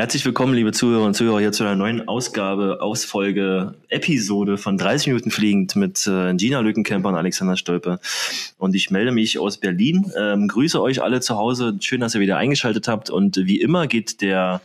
[0.00, 5.08] Herzlich willkommen, liebe Zuhörer und Zuhörer, hier zu einer neuen Ausgabe, Ausfolge, Episode von 30
[5.08, 8.00] Minuten fliegend mit äh, Gina Lückenkämper und Alexander Stolpe.
[8.56, 10.10] Und ich melde mich aus Berlin.
[10.16, 11.76] Ähm, grüße euch alle zu Hause.
[11.80, 13.10] Schön, dass ihr wieder eingeschaltet habt.
[13.10, 14.62] Und wie immer geht der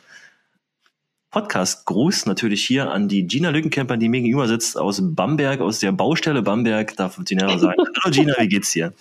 [1.32, 5.92] Podcast-Gruß natürlich hier an die Gina Lückenkämper, die mir gegenüber sitzt, aus Bamberg, aus der
[5.92, 6.96] Baustelle Bamberg.
[6.96, 8.94] Darf Gina sagen, hallo Gina, wie geht's dir?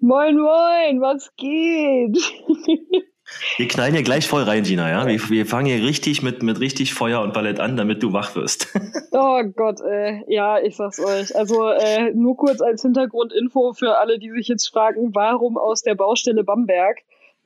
[0.00, 2.18] Moin, moin, was geht?
[3.56, 5.06] Wir knallen hier gleich voll rein, Gina, ja?
[5.06, 8.34] Wir, wir fangen hier richtig mit, mit richtig Feuer und Ballett an, damit du wach
[8.34, 8.68] wirst.
[9.10, 11.34] Oh Gott, äh, ja, ich sag's euch.
[11.34, 15.96] Also äh, nur kurz als Hintergrundinfo für alle, die sich jetzt fragen, warum aus der
[15.96, 16.98] Baustelle Bamberg?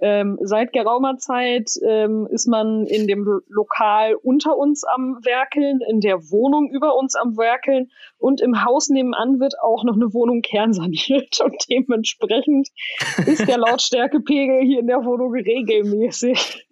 [0.05, 6.01] Ähm, seit geraumer Zeit ähm, ist man in dem Lokal unter uns am Werkeln, in
[6.01, 7.89] der Wohnung über uns am Werkeln
[8.19, 12.69] und im Haus nebenan wird auch noch eine Wohnung kernsaniert und dementsprechend
[13.27, 16.67] ist der Lautstärkepegel hier in der Wohnung regelmäßig.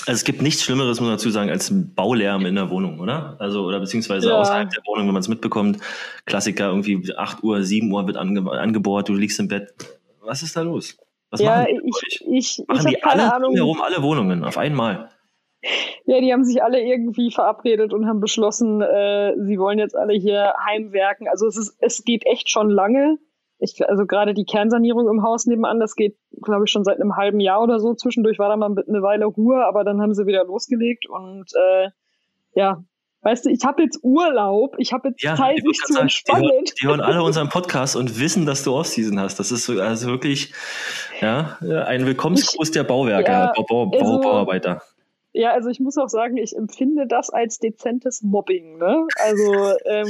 [0.00, 3.36] Also es gibt nichts Schlimmeres, muss man dazu sagen, als Baulärm in der Wohnung, oder?
[3.38, 4.40] Also, oder beziehungsweise ja.
[4.40, 5.78] außerhalb der Wohnung, wenn man es mitbekommt.
[6.26, 9.74] Klassiker, irgendwie 8 Uhr, 7 Uhr wird ange angebohrt, du liegst im Bett.
[10.20, 10.96] Was ist da los?
[11.36, 13.54] Was ja, machen ich, ich, ich, machen die alle Ahnung.
[13.54, 15.10] herum alle Wohnungen auf einmal?
[16.04, 20.14] Ja, die haben sich alle irgendwie verabredet und haben beschlossen, äh, sie wollen jetzt alle
[20.14, 21.28] hier heimwerken.
[21.28, 23.18] Also es ist, es geht echt schon lange.
[23.58, 27.16] Ich, also gerade die Kernsanierung im Haus nebenan, das geht, glaube ich, schon seit einem
[27.16, 27.94] halben Jahr oder so.
[27.94, 31.88] Zwischendurch war da mal eine Weile Ruhe, aber dann haben sie wieder losgelegt und äh,
[32.54, 32.84] ja,
[33.26, 36.44] Weißt du, ich habe jetzt Urlaub, ich habe jetzt ja, Zeit, mich zu entspannen.
[36.44, 39.40] Die hören, die hören alle unseren Podcast und wissen, dass du Off-Season hast.
[39.40, 40.52] Das ist also wirklich
[41.20, 44.80] ja, ein Willkommensgruß der Bauwerker, ja, Bau, Bau, also, Bauarbeiter.
[45.36, 48.78] Ja, also ich muss auch sagen, ich empfinde das als dezentes Mobbing.
[48.78, 49.06] Ne?
[49.16, 50.08] Also, ähm,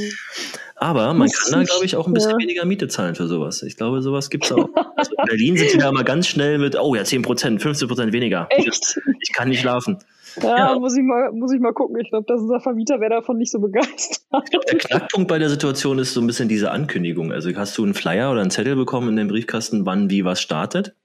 [0.77, 2.37] Aber man kann da, glaube ich, auch ein bisschen ja.
[2.37, 3.61] weniger Miete zahlen für sowas.
[3.61, 4.69] Ich glaube, sowas gibt es auch.
[4.95, 7.89] Also in Berlin sind die ja mal ganz schnell mit, oh ja, 10 Prozent, 15
[7.89, 8.47] Prozent weniger.
[8.49, 8.99] Echt?
[9.19, 9.99] Ich kann nicht schlafen.
[10.41, 11.99] Ja, ja, Muss, ich mal, muss ich mal gucken.
[11.99, 14.23] Ich glaube, dass unser Vermieter wäre davon nicht so begeistert.
[14.31, 17.33] Der Knackpunkt bei der Situation ist so ein bisschen diese Ankündigung.
[17.33, 20.41] Also hast du einen Flyer oder einen Zettel bekommen in dem Briefkasten, wann wie was
[20.41, 20.95] startet?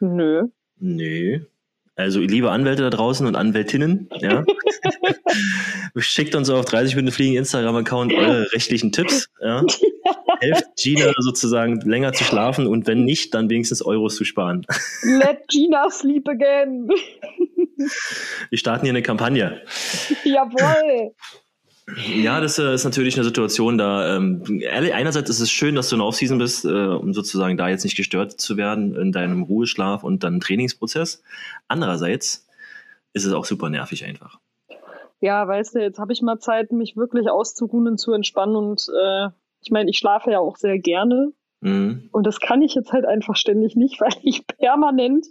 [0.00, 0.48] Nö.
[0.80, 1.40] Nö.
[1.98, 4.44] Also liebe Anwälte da draußen und Anwältinnen, ja,
[5.96, 9.28] schickt uns auf 30 Minuten Fliegen Instagram-Account eure rechtlichen Tipps.
[9.42, 9.64] Ja.
[10.38, 14.64] Helft Gina sozusagen länger zu schlafen und wenn nicht, dann wenigstens Euros zu sparen.
[15.02, 16.88] Let Gina sleep again.
[18.48, 19.60] Wir starten hier eine Kampagne.
[20.22, 21.14] Jawohl.
[21.96, 25.96] Ja, das äh, ist natürlich eine Situation, da ähm, einerseits ist es schön, dass du
[25.96, 30.04] in Offseason bist, äh, um sozusagen da jetzt nicht gestört zu werden in deinem Ruheschlaf
[30.04, 31.22] und deinem Trainingsprozess.
[31.66, 32.46] Andererseits
[33.14, 34.38] ist es auch super nervig einfach.
[35.20, 38.86] Ja, weißt du, jetzt habe ich mal Zeit, mich wirklich auszuruhen und zu entspannen und
[38.88, 39.28] äh,
[39.60, 42.08] ich meine, ich schlafe ja auch sehr gerne mhm.
[42.12, 45.26] und das kann ich jetzt halt einfach ständig nicht, weil ich permanent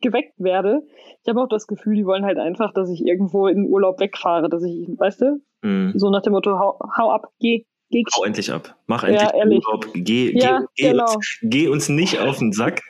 [0.00, 0.82] geweckt werde.
[1.22, 4.48] Ich habe auch das Gefühl, die wollen halt einfach, dass ich irgendwo in Urlaub wegfahre,
[4.48, 5.98] dass ich, weißt du, mm.
[5.98, 8.04] so nach dem Motto, hau, hau ab, geh, geh.
[8.16, 11.06] Hau endlich ab, mach endlich ja, Urlaub, geh, ja, geh, genau.
[11.06, 12.82] geh, uns, geh uns nicht auf den Sack.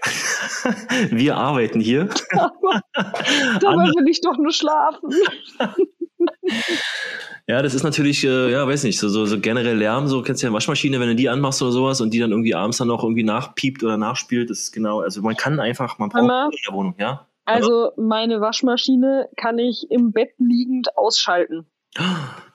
[1.11, 2.09] Wir arbeiten hier.
[2.33, 5.11] Dabei will ich doch nur schlafen.
[7.47, 10.41] Ja, das ist natürlich, äh, ja, weiß nicht, so, so, so generell Lärm, so kennst
[10.41, 12.79] du ja eine Waschmaschine, wenn du die anmachst oder sowas und die dann irgendwie abends
[12.79, 16.23] dann noch irgendwie nachpiept oder nachspielt, das ist genau, also man kann einfach, man braucht
[16.23, 17.27] Mama, in der Wohnung, ja.
[17.47, 21.67] Also meine Waschmaschine kann ich im Bett liegend ausschalten.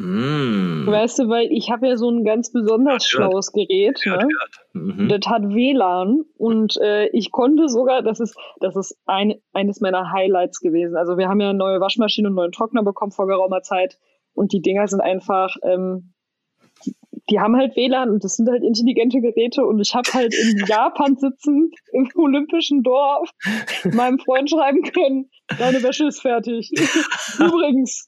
[0.00, 0.86] Mm.
[0.86, 4.00] Weißt du, weil ich habe ja so ein ganz besonders schlaues Gerät.
[4.06, 4.28] Ne?
[4.72, 5.08] Mhm.
[5.08, 10.10] Das hat WLAN und äh, ich konnte sogar, das ist, das ist ein, eines meiner
[10.10, 10.96] Highlights gewesen.
[10.96, 13.98] Also wir haben ja eine neue Waschmaschine und einen neuen Trockner bekommen vor geraumer Zeit
[14.32, 16.14] und die Dinger sind einfach, ähm,
[17.28, 20.64] die haben halt WLAN und das sind halt intelligente Geräte und ich habe halt in
[20.66, 23.30] Japan sitzen, im olympischen Dorf,
[23.92, 26.70] meinem Freund schreiben können, deine Wäsche ist fertig.
[27.38, 28.06] Übrigens,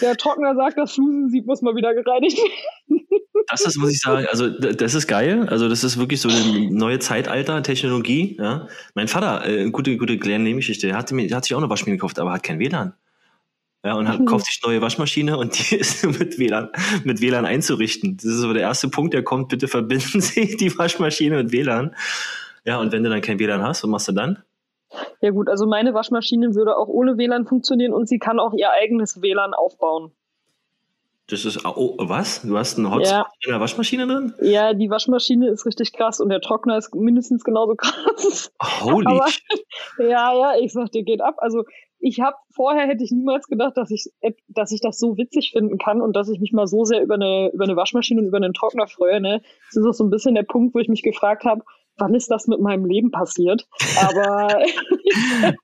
[0.00, 3.06] der Trockner sagt, das Flusensieb muss mal wieder gereinigt werden.
[3.48, 5.48] Das ist, muss ich sagen, also das ist geil.
[5.48, 8.36] Also das ist wirklich so eine neue Zeitalter, Technologie.
[8.38, 8.68] Ja.
[8.94, 11.96] Mein Vater, äh, gute, gute kleine Nebengeschichte, der hat, der hat sich auch eine Waschmaschine
[11.96, 12.94] gekauft, aber hat kein WLAN.
[13.84, 14.26] Ja, und hat, mhm.
[14.26, 16.70] kauft sich neue Waschmaschine und die ist mit WLAN,
[17.04, 18.16] mit WLAN einzurichten.
[18.16, 21.94] Das ist so der erste Punkt, der kommt, bitte verbinden Sie die Waschmaschine mit WLAN.
[22.64, 24.42] Ja, und wenn du dann kein WLAN hast, was machst du dann?
[25.20, 28.70] Ja gut, also meine Waschmaschine würde auch ohne WLAN funktionieren und sie kann auch ihr
[28.70, 30.12] eigenes WLAN aufbauen.
[31.28, 32.42] Das ist, oh, was?
[32.42, 33.26] Du hast einen Hotspot ja.
[33.46, 34.34] in der Waschmaschine drin?
[34.42, 38.52] Ja, die Waschmaschine ist richtig krass und der Trockner ist mindestens genauso krass.
[38.60, 39.28] Holy Aber,
[39.98, 41.36] Ja, ja, ich sag dir, geht ab.
[41.38, 41.64] Also
[42.02, 44.10] ich habe vorher hätte ich niemals gedacht, dass ich,
[44.48, 47.14] dass ich das so witzig finden kann und dass ich mich mal so sehr über
[47.14, 49.20] eine, über eine Waschmaschine und über einen Trockner freue.
[49.20, 49.40] Ne?
[49.68, 51.62] Das ist auch so ein bisschen der Punkt, wo ich mich gefragt habe,
[51.98, 53.68] wann ist das mit meinem Leben passiert?
[54.00, 54.48] Aber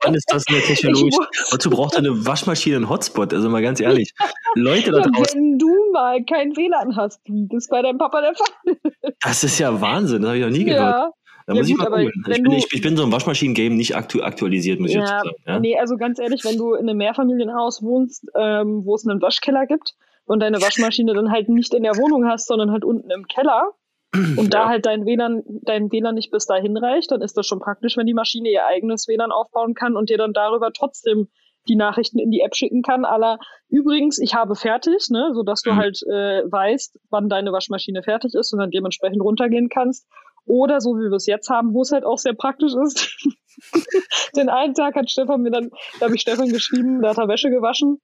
[0.02, 1.16] wann ist das eine Technologie?
[1.50, 3.34] Wozu braucht eine Waschmaschine einen Hotspot?
[3.34, 4.14] Also mal ganz ehrlich.
[4.54, 5.40] Leute da draußen.
[5.40, 9.58] Wenn du mal kein WLAN hast, wie das bei deinem Papa der Fall Das ist
[9.58, 10.94] ja Wahnsinn, das habe ich noch nie gehört.
[10.94, 11.10] Ja.
[11.48, 13.96] Da ja, muss gut, ich mal Ich bin, ich, ich bin so im Waschmaschinen-Game nicht
[13.96, 15.30] aktu aktualisiert, muss ich jetzt sagen.
[15.46, 15.58] Ja?
[15.58, 19.64] Nee, also ganz ehrlich, wenn du in einem Mehrfamilienhaus wohnst, ähm, wo es einen Waschkeller
[19.64, 19.94] gibt
[20.26, 23.72] und deine Waschmaschine dann halt nicht in der Wohnung hast, sondern halt unten im Keller,
[24.36, 27.60] und da halt dein WLAN, dein WLAN nicht bis dahin reicht, dann ist das schon
[27.60, 31.28] praktisch, wenn die Maschine ihr eigenes WLAN aufbauen kann und dir dann darüber trotzdem
[31.68, 33.04] die Nachrichten in die App schicken kann.
[33.04, 35.76] Aller übrigens, ich habe fertig, ne, so dass du mhm.
[35.76, 40.06] halt äh, weißt, wann deine Waschmaschine fertig ist und dann dementsprechend runtergehen kannst.
[40.48, 43.16] Oder so wie wir es jetzt haben, wo es halt auch sehr praktisch ist.
[44.36, 47.28] Den einen Tag hat Stefan mir dann, da habe ich Stefan geschrieben, da hat er
[47.28, 47.98] Wäsche gewaschen.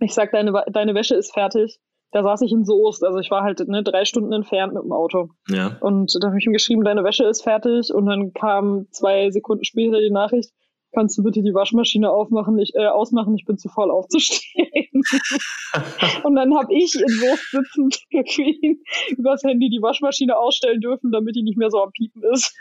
[0.00, 1.80] Ich sag, deine, deine Wäsche ist fertig
[2.12, 3.04] da saß ich in Soest.
[3.04, 5.28] Also ich war halt ne, drei Stunden entfernt mit dem Auto.
[5.48, 5.76] Ja.
[5.80, 7.92] Und da habe ich ihm geschrieben, deine Wäsche ist fertig.
[7.92, 10.50] Und dann kam zwei Sekunden später die Nachricht,
[10.92, 14.85] kannst du bitte die Waschmaschine aufmachen, ich, äh, ausmachen, ich bin zu voll aufzustehen.
[16.24, 17.98] und dann habe ich in Soest sitzend
[18.38, 18.82] ihn
[19.16, 22.54] übers Handy die Waschmaschine ausstellen dürfen, damit die nicht mehr so am Piepen ist.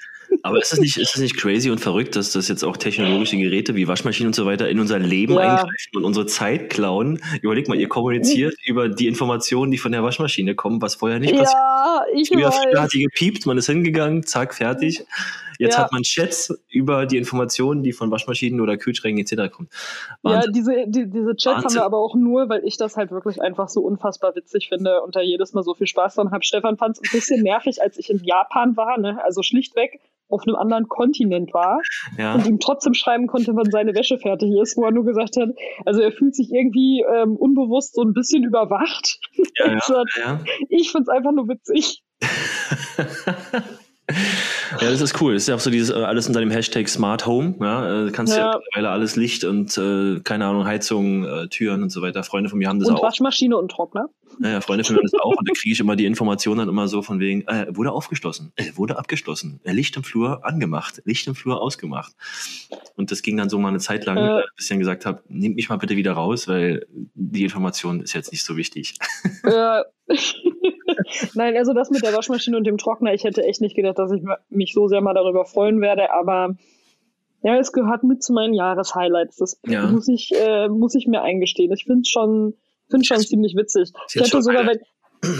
[0.44, 3.38] Aber ist es nicht, ist es nicht crazy und verrückt, dass das jetzt auch technologische
[3.38, 5.40] Geräte wie Waschmaschinen und so weiter in unser Leben ja.
[5.40, 7.20] eingreifen und unsere Zeit klauen?
[7.42, 11.36] Überleg mal, ihr kommuniziert über die Informationen, die von der Waschmaschine kommen, was vorher nicht
[11.36, 11.52] passiert.
[11.52, 12.60] Ja, ich früher, weiß.
[12.64, 15.06] Früher hat die gepiept, man ist hingegangen, zack, fertig.
[15.58, 15.84] Jetzt ja.
[15.84, 19.52] hat man Chats über die Informationen, die von Waschmaschinen oder Kühlschränken etc.
[19.52, 19.70] kommen.
[20.22, 20.42] Wahnsinn.
[20.42, 21.64] Ja, diese, die, diese Chats Wahnsinn.
[21.64, 25.02] haben wir aber auch nur, weil ich das halt wirklich einfach so unfassbar witzig finde
[25.02, 26.44] und da jedes Mal so viel Spaß dran habe.
[26.44, 29.24] Stefan fand es ein bisschen nervig, als ich in Japan war, ne?
[29.24, 31.80] also schlichtweg auf einem anderen Kontinent war
[32.18, 32.36] ja.
[32.36, 35.50] und ihm trotzdem schreiben konnte, wann seine Wäsche fertig ist, wo er nur gesagt hat,
[35.86, 39.20] also er fühlt sich irgendwie ähm, unbewusst so ein bisschen überwacht.
[39.58, 40.40] Ja, ja, ja.
[40.70, 42.04] Ich find's einfach nur witzig.
[44.82, 45.34] Ja, das ist cool.
[45.34, 47.56] Das ist ja auch so dieses äh, alles unter dem Hashtag Smart Home.
[47.60, 51.84] Ja, äh, kannst ja, ja mittlerweile alles Licht und äh, keine Ahnung Heizung, äh, Türen
[51.84, 52.24] und so weiter.
[52.24, 53.02] Freunde von mir haben das und auch.
[53.02, 54.10] Und Waschmaschine und Trockner.
[54.42, 56.60] Ja, ja, Freunde von mir haben das auch und da kriege ich immer die Informationen
[56.60, 60.46] dann immer so von wegen äh, wurde aufgeschlossen, äh, wurde abgeschlossen, äh, Licht im Flur
[60.46, 62.14] angemacht, Licht im Flur ausgemacht.
[62.96, 65.24] Und das ging dann so mal eine Zeit lang, äh, bis ich dann gesagt habe,
[65.28, 68.96] nehmt mich mal bitte wieder raus, weil die Information ist jetzt nicht so wichtig.
[69.44, 69.84] Ja.
[71.34, 74.12] Nein, also das mit der Waschmaschine und dem Trockner, ich hätte echt nicht gedacht, dass
[74.12, 76.56] ich mich so sehr mal darüber freuen werde, aber
[77.46, 79.38] ja, es gehört mit zu meinen Jahreshighlights.
[79.38, 79.86] Das ja.
[79.88, 81.72] muss ich, äh, muss ich mir eingestehen.
[81.72, 82.56] Ich finde es schon,
[82.90, 83.92] finde schon ziemlich witzig.
[84.14, 84.80] Ich hätte sogar, wenn,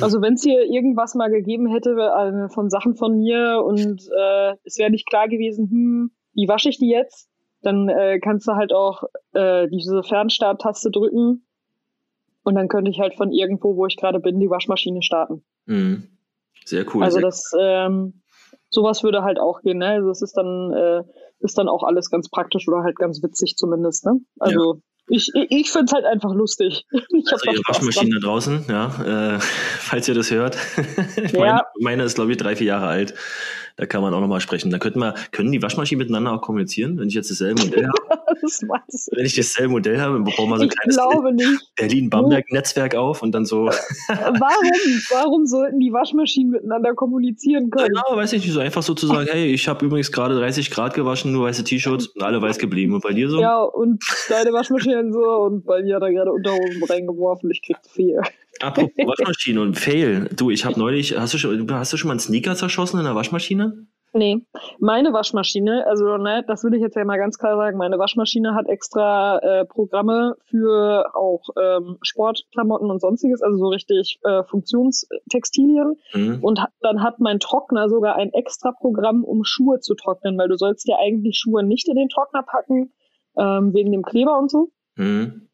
[0.02, 4.54] also wenn es hier irgendwas mal gegeben hätte äh, von Sachen von mir und äh,
[4.64, 7.28] es wäre nicht klar gewesen, hm, wie wasche ich die jetzt?
[7.64, 9.04] Dann äh, kannst du halt auch
[9.34, 11.48] äh, diese Fernstarttaste drücken
[12.44, 15.44] und dann könnte ich halt von irgendwo, wo ich gerade bin, die Waschmaschine starten.
[15.66, 16.10] Mhm.
[16.66, 17.04] Sehr cool.
[17.04, 18.22] Also sehr das, ähm,
[18.70, 19.90] sowas würde halt auch gehen, ne?
[19.90, 21.04] Also es ist dann, äh,
[21.40, 24.20] ist dann auch alles ganz praktisch oder halt ganz witzig zumindest, ne?
[24.40, 24.80] Also ja.
[25.08, 26.86] Ich, ich, ich finde es halt einfach lustig.
[26.92, 29.40] Ich also Ihre Waschmaschine da draußen, ja, äh,
[29.80, 30.58] falls ihr das hört.
[31.32, 31.40] ja.
[31.40, 33.14] meine, meine ist, glaube ich, drei, vier Jahre alt.
[33.78, 34.72] Da kann man auch nochmal sprechen.
[34.72, 38.22] Da könnten wir, können die Waschmaschinen miteinander auch kommunizieren, wenn ich jetzt dasselbe Modell habe?
[38.88, 43.46] das wenn ich dasselbe Modell habe, bauen wir so ein kleines Berlin-Bamberg-Netzwerk auf und dann
[43.46, 43.66] so.
[43.68, 45.02] warum?
[45.10, 47.94] Warum sollten die Waschmaschinen miteinander kommunizieren können?
[47.94, 48.60] Genau, weiß ich nicht so.
[48.60, 52.08] Einfach so zu sagen, hey, ich habe übrigens gerade 30 Grad gewaschen, nur weiße T-Shirts
[52.08, 52.94] und alle weiß geblieben.
[52.94, 53.40] Und bei dir so?
[53.40, 57.78] Ja, und deine Waschmaschine so und bei mir hat er gerade Unterhosen reingeworfen, ich krieg
[57.90, 58.20] viel.
[58.62, 60.30] Apropos Waschmaschine und Fail.
[60.36, 63.06] Du, ich habe neulich, hast du, schon, hast du schon mal einen Sneaker zerschossen in
[63.06, 63.88] der Waschmaschine?
[64.18, 64.46] Nee,
[64.80, 68.56] meine Waschmaschine, also ne, das würde ich jetzt ja mal ganz klar sagen, meine Waschmaschine
[68.56, 75.98] hat extra äh, Programme für auch ähm, Sportklamotten und sonstiges, also so richtig äh, Funktionstextilien.
[76.14, 76.40] Mhm.
[76.42, 80.56] Und dann hat mein Trockner sogar ein extra Programm, um Schuhe zu trocknen, weil du
[80.56, 82.94] sollst ja eigentlich Schuhe nicht in den Trockner packen,
[83.38, 84.70] ähm, wegen dem Kleber und so.
[84.96, 85.50] Mhm.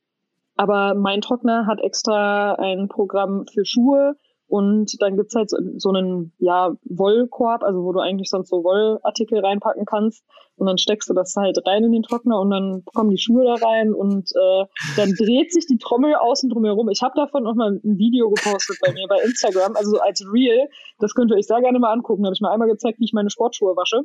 [0.56, 4.18] Aber mein Trockner hat extra ein Programm für Schuhe
[4.52, 8.66] und dann gibt's halt so, so einen ja, Wollkorb, also wo du eigentlich sonst so
[8.66, 10.26] Wollartikel reinpacken kannst.
[10.58, 13.46] Und dann steckst du das halt rein in den Trockner und dann kommen die Schuhe
[13.46, 14.66] da rein und äh,
[14.98, 16.90] dann dreht sich die Trommel außen drum herum.
[16.90, 20.68] Ich habe davon noch mal ein Video gepostet bei mir bei Instagram, also als Real.
[21.00, 22.24] Das könnt ihr euch sehr gerne mal angucken.
[22.24, 24.02] Da habe ich mal einmal gezeigt, wie ich meine Sportschuhe wasche.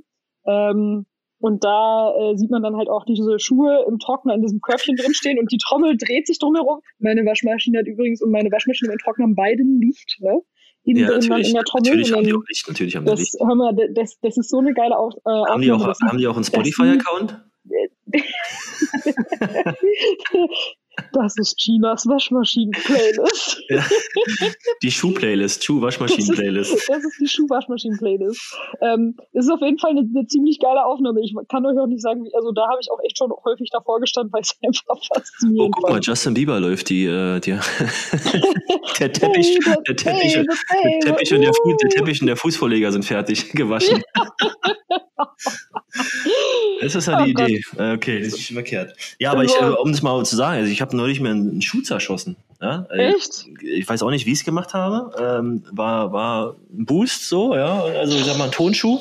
[0.46, 1.06] Ähm,
[1.38, 4.96] und da äh, sieht man dann halt auch diese Schuhe im Trockner in diesem Körbchen
[4.96, 6.80] drinstehen und die Trommel dreht sich drumherum.
[6.98, 10.40] Meine Waschmaschine hat übrigens und meine Waschmaschine und Trockner haben beide Licht, ne?
[10.84, 11.90] Innen ja, drin dann in der Trommel.
[11.90, 13.34] Natürlich haben die auch Licht, natürlich haben das, Licht.
[13.40, 16.26] Hör mal, das, das ist so eine geile Auf, äh, haben, die auch, haben die
[16.26, 17.45] auch einen Spotify-Account?
[21.12, 23.62] Das ist Chinas Waschmaschinen-Playlist.
[23.68, 23.84] Ja.
[24.82, 26.72] Die Schuh-Playlist, Schuh-Waschmaschinen-Playlist.
[26.72, 28.56] Das, das, ist die Schuh-Waschmaschinen-Playlist.
[28.80, 31.20] Ähm, ist auf jeden Fall eine, eine, ziemlich geile Aufnahme.
[31.20, 33.70] Ich kann euch auch nicht sagen, wie, also da habe ich auch echt schon häufig
[33.70, 37.52] davor gestanden, weil es einfach faszinierend Oh, guck mal, Justin Bieber läuft die, äh, die
[38.98, 40.44] der Teppich, hey, der Teppich, hey,
[41.00, 44.02] der Teppich und der, Fuß, der Teppich und der Fußvorleger sind fertig gewaschen.
[46.80, 47.48] Das ist halt oh die Gott.
[47.48, 47.62] Idee.
[47.78, 48.96] Äh, okay, das ist verkehrt.
[49.18, 51.62] Ja, aber ich, äh, um das mal zu sagen, also ich habe neulich mir einen
[51.62, 52.36] Schuh zerschossen.
[52.66, 52.86] Ja?
[52.90, 53.46] Äh, Echt?
[53.62, 55.10] Ich, ich weiß auch nicht, wie ich es gemacht habe.
[55.18, 57.82] Ähm, war, war ein Boost so, ja.
[57.82, 59.00] Also ich sag mal ein Tonschuh.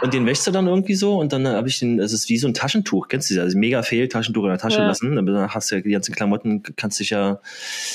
[0.00, 2.38] Und den wäschst du dann irgendwie so und dann habe ich den, es ist wie
[2.38, 3.44] so ein Taschentuch, kennst du das?
[3.44, 4.86] Also mega fehl, Taschentuch in der Tasche ja.
[4.86, 5.14] lassen.
[5.14, 7.40] Dann hast du ja die ganzen Klamotten, kannst dich ja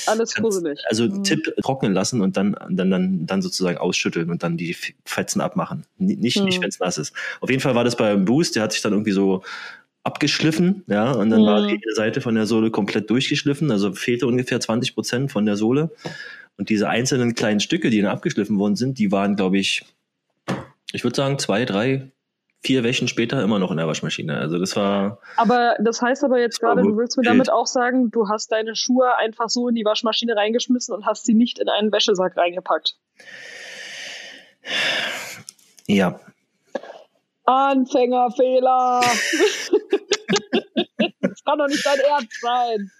[0.06, 0.78] alles gruselig.
[0.88, 1.24] Also mhm.
[1.24, 5.84] Tipp trocknen lassen und dann, dann, dann, dann sozusagen ausschütteln und dann die Fetzen abmachen.
[5.98, 6.44] Nicht, mhm.
[6.44, 7.12] nicht wenn es nass ist.
[7.40, 9.42] Auf jeden Fall war das beim Boost, der hat sich dann irgendwie so
[10.08, 11.46] abgeschliffen, ja, und dann mhm.
[11.46, 15.56] war die Seite von der Sohle komplett durchgeschliffen, also fehlte ungefähr 20 Prozent von der
[15.56, 15.90] Sohle.
[16.56, 19.84] Und diese einzelnen kleinen Stücke, die dann abgeschliffen worden sind, die waren, glaube ich,
[20.92, 22.10] ich würde sagen, zwei, drei,
[22.62, 24.38] vier Wäschen später immer noch in der Waschmaschine.
[24.38, 25.18] Also das war.
[25.36, 28.74] Aber das heißt aber jetzt gerade, du willst mir damit auch sagen, du hast deine
[28.74, 32.96] Schuhe einfach so in die Waschmaschine reingeschmissen und hast sie nicht in einen Wäschesack reingepackt.
[35.86, 36.18] Ja,
[37.48, 39.00] Anfängerfehler.
[41.48, 42.90] kann doch nicht dein Ernst sein.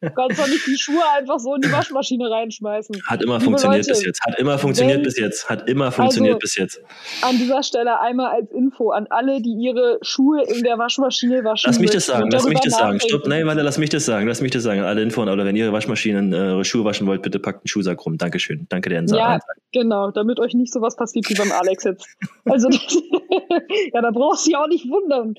[0.00, 2.96] Du kannst doch nicht die Schuhe einfach so in die Waschmaschine reinschmeißen.
[3.06, 4.20] Hat immer Liebe funktioniert Leute, bis jetzt.
[4.24, 5.48] Hat immer funktioniert wenn, bis jetzt.
[5.48, 6.80] Hat immer funktioniert also, bis jetzt.
[7.22, 11.68] An dieser Stelle einmal als Info an alle, die ihre Schuhe in der Waschmaschine waschen.
[11.68, 12.30] Lass mich das sagen.
[12.30, 13.00] Lass mich das sagen.
[13.00, 13.26] Stopp.
[13.26, 14.26] Nein, warte, lass mich das sagen.
[14.28, 14.82] Lass mich das sagen.
[14.82, 18.04] Alle Info oder wenn ihr Waschmaschinen äh, eure Schuhe waschen wollt, bitte packt einen Schuhsack
[18.04, 18.18] rum.
[18.18, 18.66] Dankeschön.
[18.68, 19.20] Danke der Ansage.
[19.20, 19.38] Ja,
[19.72, 20.10] genau.
[20.10, 22.06] Damit euch nicht sowas passiert wie beim Alex jetzt.
[22.50, 22.80] Also, das,
[23.92, 25.34] ja, da brauchst du dich auch nicht wundern,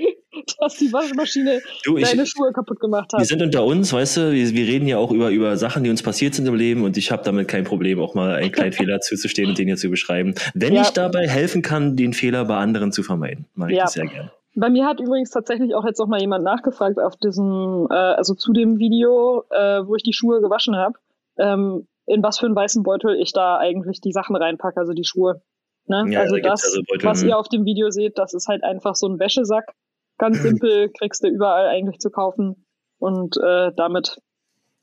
[0.59, 3.19] dass die Waschmaschine du, ich, deine Schuhe kaputt gemacht hat.
[3.19, 5.89] Wir sind unter uns, weißt du, wir, wir reden ja auch über, über Sachen, die
[5.89, 8.73] uns passiert sind im Leben und ich habe damit kein Problem, auch mal einen kleinen
[8.73, 10.35] Fehler zuzustehen und den hier zu beschreiben.
[10.53, 10.81] Wenn ja.
[10.81, 13.83] ich dabei helfen kann, den Fehler bei anderen zu vermeiden, mache ich ja.
[13.83, 14.31] das sehr gerne.
[14.55, 18.33] Bei mir hat übrigens tatsächlich auch jetzt noch mal jemand nachgefragt auf diesem, äh, also
[18.33, 20.95] zu dem Video, äh, wo ich die Schuhe gewaschen habe,
[21.37, 25.05] ähm, in was für einen weißen Beutel ich da eigentlich die Sachen reinpacke, also die
[25.05, 25.41] Schuhe.
[25.85, 26.05] Ne?
[26.09, 28.63] Ja, also da das, also Beutel, was ihr auf dem Video seht, das ist halt
[28.63, 29.73] einfach so ein Wäschesack.
[30.17, 32.65] Ganz simpel, kriegst du überall eigentlich zu kaufen.
[32.99, 34.19] Und äh, damit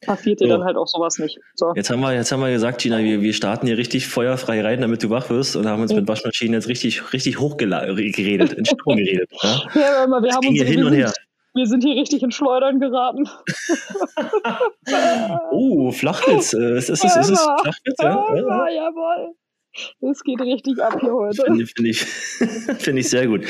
[0.04, 0.56] passiert dir so.
[0.56, 1.38] dann halt auch sowas nicht.
[1.54, 1.72] So.
[1.74, 4.80] Jetzt haben wir, jetzt haben wir gesagt, Gina, wir, wir starten hier richtig feuerfrei rein,
[4.80, 6.00] damit du wach wirst und haben uns mhm.
[6.00, 9.30] mit Waschmaschinen jetzt richtig, richtig hochgeredet, in Strom geredet.
[9.42, 11.12] Ja, ja wir, wir haben uns hin und her.
[11.54, 13.24] Wir sind hier richtig in Schleudern geraten.
[15.50, 16.52] oh, Flachwitz.
[16.52, 17.96] Äh, ist, ist, ist, es Flachwitz?
[17.98, 19.34] Ja, ja, jawohl.
[20.00, 21.44] Es geht richtig ab hier heute.
[21.44, 23.44] Finde find ich, find ich sehr gut.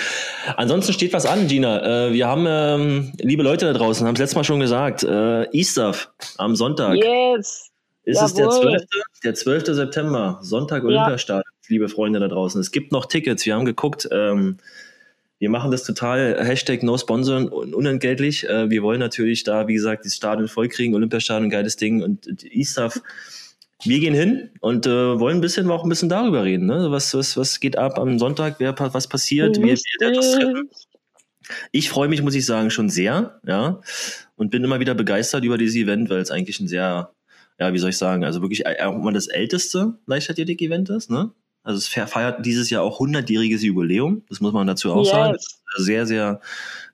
[0.56, 2.08] Ansonsten steht was an, Gina.
[2.08, 5.44] Äh, wir haben, ähm, liebe Leute da draußen, haben es letztes Mal schon gesagt, äh,
[5.52, 5.94] Easter
[6.38, 6.96] am Sonntag.
[6.96, 7.70] Yes.
[8.04, 8.26] Ist Jawohl.
[8.26, 8.82] es der 12.
[9.24, 9.66] Der 12.
[9.74, 11.68] September, Sonntag Olympiastart, ja.
[11.68, 12.60] liebe Freunde da draußen.
[12.60, 14.08] Es gibt noch Tickets, wir haben geguckt.
[14.12, 14.58] Ähm,
[15.38, 18.48] wir machen das total Hashtag No Sponsor unentgeltlich.
[18.48, 23.02] Äh, wir wollen natürlich da, wie gesagt, das Stadion vollkriegen, Olympiastadion, geiles Ding und ISAF
[23.82, 26.66] wir gehen hin und äh, wollen ein bisschen auch ein bisschen darüber reden.
[26.66, 26.90] Ne?
[26.90, 28.56] Was, was, was geht ab am Sonntag?
[28.58, 29.58] Wer, was passiert?
[29.58, 30.70] Wie, wie das treffen?
[31.72, 33.80] Ich freue mich, muss ich sagen, schon sehr, ja,
[34.34, 37.12] und bin immer wieder begeistert über dieses Event, weil es eigentlich ein sehr,
[37.60, 41.30] ja, wie soll ich sagen, also wirklich auch mal das älteste Leichtathletik-Event ist, ne?
[41.62, 44.22] Also es feiert dieses Jahr auch 100-jähriges Jubiläum.
[44.28, 45.10] Das muss man dazu auch yes.
[45.10, 45.36] sagen.
[45.78, 46.40] sehr, sehr,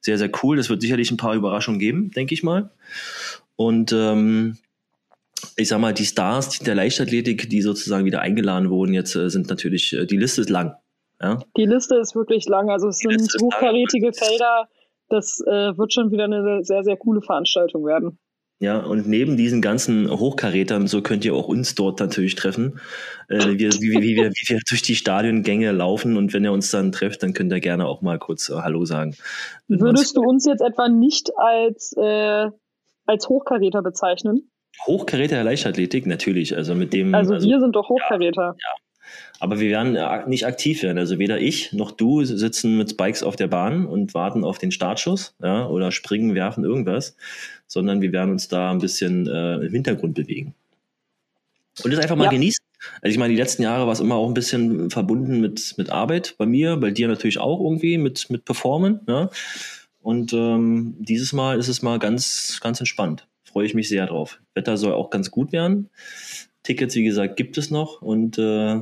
[0.00, 0.56] sehr, sehr cool.
[0.56, 2.70] Das wird sicherlich ein paar Überraschungen geben, denke ich mal.
[3.56, 4.56] Und ähm,
[5.56, 9.48] ich sag mal, die Stars der Leichtathletik, die sozusagen wieder eingeladen wurden, jetzt äh, sind
[9.48, 10.74] natürlich, äh, die Liste ist lang.
[11.20, 11.38] Ja?
[11.56, 12.70] Die Liste ist wirklich lang.
[12.70, 14.68] Also es die sind hochkarätige Felder.
[15.08, 18.18] Das äh, wird schon wieder eine sehr, sehr coole Veranstaltung werden.
[18.62, 22.78] Ja, und neben diesen ganzen Hochkarätern, so könnt ihr auch uns dort natürlich treffen,
[23.28, 26.16] äh, wie, wie, wie, wir, wie wir durch die Stadiongänge laufen.
[26.16, 28.84] Und wenn ihr uns dann trefft, dann könnt ihr gerne auch mal kurz äh, Hallo
[28.84, 29.16] sagen.
[29.66, 32.50] Würdest du uns jetzt etwa nicht als, äh,
[33.06, 34.51] als Hochkaräter bezeichnen?
[34.86, 36.56] Hochkaräter der Leichtathletik, natürlich.
[36.56, 37.14] Also mit dem.
[37.14, 38.42] Also, also wir sind doch Hochkaräter.
[38.42, 38.82] Ja, ja.
[39.40, 40.98] Aber wir werden äh, nicht aktiv werden.
[40.98, 44.70] Also weder ich noch du sitzen mit Spikes auf der Bahn und warten auf den
[44.70, 47.16] Startschuss, ja, oder springen, werfen, irgendwas,
[47.66, 50.54] sondern wir werden uns da ein bisschen äh, im Hintergrund bewegen.
[51.82, 52.30] Und das einfach mal ja.
[52.30, 52.64] genießen.
[53.00, 55.90] Also ich meine, die letzten Jahre war es immer auch ein bisschen verbunden mit, mit
[55.90, 59.00] Arbeit bei mir, bei dir natürlich auch irgendwie mit, mit Performen.
[59.08, 59.30] Ja?
[60.02, 64.40] Und ähm, dieses Mal ist es mal ganz, ganz entspannt freue ich mich sehr drauf.
[64.54, 65.90] Wetter soll auch ganz gut werden.
[66.62, 68.80] Tickets, wie gesagt, gibt es noch und äh,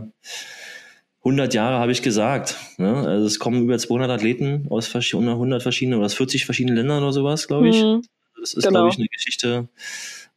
[1.20, 2.56] 100 Jahre habe ich gesagt.
[2.78, 2.94] Ne?
[2.94, 7.12] Also es kommen über 200 Athleten aus 100 verschiedenen oder aus 40 verschiedenen Ländern oder
[7.12, 7.82] sowas, glaube ich.
[7.82, 8.02] Mhm.
[8.40, 8.80] Das ist, genau.
[8.80, 9.68] glaube ich, eine Geschichte,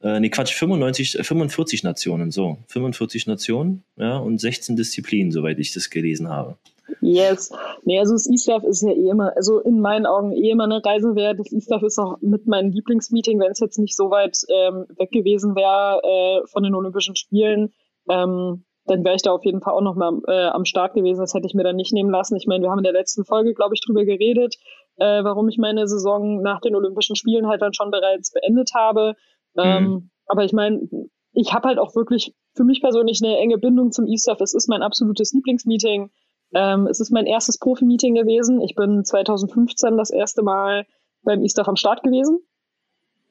[0.02, 2.58] äh, nee, Quatsch, 95, 45 äh, Nationen, so.
[2.68, 6.58] 45 Nationen, ja, und 16 Disziplinen, soweit ich das gelesen habe.
[7.00, 7.50] Yes.
[7.86, 10.84] Nee, also das E-Staff ist ja eh immer, also in meinen Augen eh immer eine
[10.84, 11.38] Reise wert.
[11.38, 15.10] Das E-Staff ist auch mit meinem Lieblingsmeeting, wenn es jetzt nicht so weit ähm, weg
[15.10, 17.72] gewesen wäre äh, von den Olympischen Spielen.
[18.08, 21.20] Ähm, dann wäre ich da auf jeden Fall auch noch mal äh, am Start gewesen.
[21.20, 22.36] Das hätte ich mir dann nicht nehmen lassen.
[22.36, 24.56] Ich meine, wir haben in der letzten Folge, glaube ich, drüber geredet,
[24.96, 29.14] äh, warum ich meine Saison nach den Olympischen Spielen halt dann schon bereits beendet habe.
[29.56, 30.10] Ähm, mhm.
[30.26, 30.88] Aber ich meine,
[31.32, 34.40] ich habe halt auch wirklich für mich persönlich eine enge Bindung zum E-Staff.
[34.40, 36.10] Es ist mein absolutes Lieblingsmeeting.
[36.54, 38.60] Ähm, es ist mein erstes Profi-Meeting gewesen.
[38.60, 40.86] Ich bin 2015 das erste Mal
[41.22, 42.38] beim E-Staff am Start gewesen.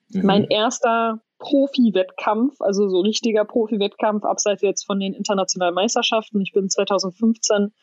[0.09, 0.25] Mhm.
[0.25, 6.41] Mein erster Profi-Wettkampf, also so richtiger Profi-Wettkampf, abseits jetzt von den internationalen Meisterschaften.
[6.41, 7.73] Ich bin 2015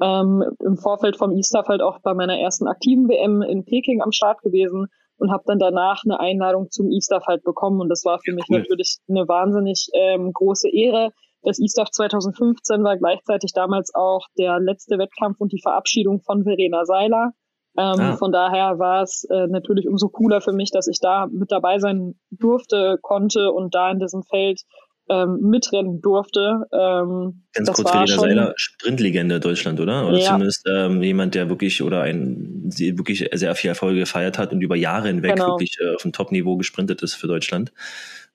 [0.00, 4.12] ähm, im Vorfeld vom E-Staff halt auch bei meiner ersten aktiven WM in Peking am
[4.12, 7.80] Start gewesen und habe dann danach eine Einladung zum E-Staff halt bekommen.
[7.80, 11.10] Und das war für mich natürlich eine wahnsinnig ähm, große Ehre.
[11.42, 16.84] Das E-Staff 2015 war gleichzeitig damals auch der letzte Wettkampf und die Verabschiedung von Verena
[16.84, 17.32] Seiler.
[17.76, 18.16] Ähm, ah.
[18.16, 21.78] Von daher war es äh, natürlich umso cooler für mich, dass ich da mit dabei
[21.78, 24.60] sein durfte, konnte und da in diesem Feld
[25.08, 26.64] ähm, mitrennen durfte.
[26.72, 30.06] Ähm, Ganz kurz, Verena Seiler, Sprintlegende Deutschland, oder?
[30.06, 30.30] Oder ja.
[30.30, 34.76] zumindest ähm, jemand, der wirklich oder ein wirklich sehr viel Erfolge gefeiert hat und über
[34.76, 35.52] Jahre hinweg genau.
[35.52, 37.72] wirklich äh, auf dem Top-Niveau gesprintet ist für Deutschland.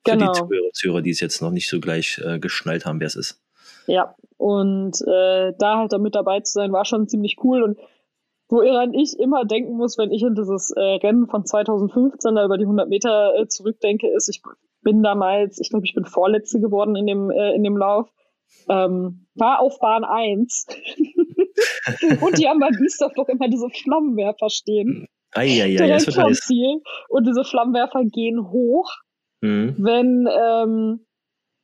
[0.08, 0.32] Für genau.
[0.32, 3.16] die Zuhörer, Zuhörer, die es jetzt noch nicht so gleich äh, geschnallt haben, wer es
[3.16, 3.42] ist.
[3.88, 7.78] Ja, und äh, da halt da mit dabei zu sein, war schon ziemlich cool und
[8.50, 12.58] woran ich immer denken muss, wenn ich in dieses äh, Rennen von 2015 da über
[12.58, 14.42] die 100 Meter äh, zurückdenke, ist, ich
[14.82, 18.10] bin damals, ich glaube, ich bin Vorletzte geworden in dem, äh, in dem Lauf,
[18.70, 20.68] ähm, war auf Bahn 1
[22.22, 25.08] und die haben bei Biesdorf doch immer diese Flammenwerfer stehen.
[25.34, 26.82] Eieiei, direkt vom Ziel.
[27.10, 28.90] Und diese Flammenwerfer gehen hoch,
[29.42, 29.76] mhm.
[29.78, 31.06] wenn ähm,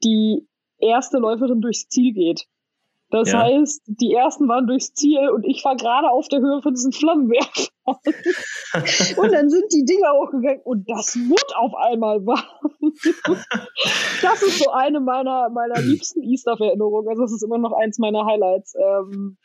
[0.03, 0.47] die
[0.79, 2.45] erste Läuferin durchs Ziel geht.
[3.13, 3.43] Das ja.
[3.43, 6.91] heißt, die ersten waren durchs Ziel und ich war gerade auf der Höhe von diesem
[6.91, 7.69] Flammenwerfer.
[9.21, 12.41] und dann sind die Dinger hochgegangen und das wird auf einmal warm.
[14.23, 17.07] das ist so eine meiner, meiner liebsten Easter-Erinnerungen.
[17.07, 18.73] Also das ist immer noch eins meiner Highlights.
[18.75, 19.38] Ähm,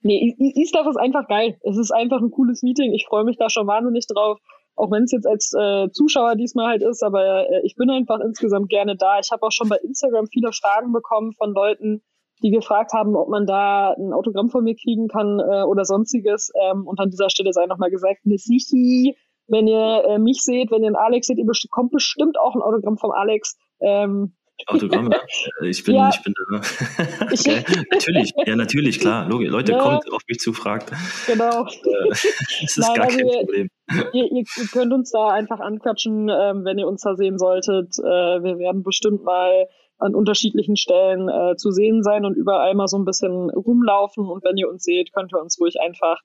[0.00, 1.58] nee, Easter ist einfach geil.
[1.62, 2.94] Es ist einfach ein cooles Meeting.
[2.94, 4.40] Ich freue mich da schon wahnsinnig drauf.
[4.74, 8.20] Auch wenn es jetzt als äh, Zuschauer diesmal halt ist, aber äh, ich bin einfach
[8.20, 9.18] insgesamt gerne da.
[9.18, 12.02] Ich habe auch schon bei Instagram viele Fragen bekommen von Leuten,
[12.42, 16.50] die gefragt haben, ob man da ein Autogramm von mir kriegen kann äh, oder sonstiges.
[16.60, 20.82] Ähm, und an dieser Stelle sei nochmal gesagt, Sichi, wenn ihr äh, mich seht, wenn
[20.82, 23.56] ihr einen Alex seht, ihr best kommt bestimmt auch ein Autogramm vom Alex.
[23.80, 24.34] Ähm,
[24.66, 25.20] Autogramm, ja.
[25.62, 26.10] Ich bin, ja.
[26.10, 26.60] ich bin da.
[27.24, 27.64] okay.
[27.90, 29.28] natürlich, ja, natürlich, klar.
[29.28, 29.78] Leute, ja.
[29.78, 30.92] kommt auf mich zu, fragt.
[31.26, 31.66] Genau.
[31.66, 32.24] Äh, das
[32.60, 33.68] ist Nein, gar also kein Problem.
[34.12, 37.98] Ihr, ihr, könnt uns da einfach anquatschen, ähm, wenn ihr uns da sehen solltet.
[37.98, 42.88] Äh, wir werden bestimmt mal an unterschiedlichen Stellen äh, zu sehen sein und überall mal
[42.88, 44.26] so ein bisschen rumlaufen.
[44.26, 46.20] Und wenn ihr uns seht, könnt ihr uns ruhig einfach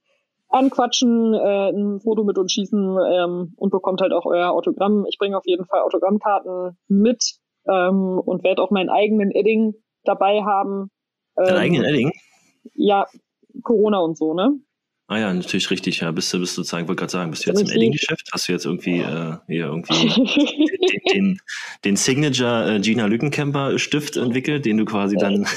[0.49, 5.06] anquatschen, äh, ein Foto mit uns schießen ähm, und bekommt halt auch euer Autogramm.
[5.10, 10.43] Ich bringe auf jeden Fall Autogrammkarten mit ähm, und werde auch meinen eigenen Edding dabei
[10.43, 10.89] haben.
[11.38, 12.12] Ähm, Deinen eigenen Edding?
[12.73, 13.08] Ja,
[13.63, 14.60] Corona und so, ne?
[15.10, 16.02] Ah ja, natürlich richtig.
[16.02, 18.30] Ja, bist du, bist du sozusagen, wollte gerade sagen, bist du jetzt im Edding-Geschäft?
[18.34, 19.93] Hast du jetzt irgendwie, äh, hier irgendwie
[21.13, 21.41] den, den,
[21.86, 25.48] den Signature äh, Gina Lückenkämper Stift entwickelt, den du quasi dann.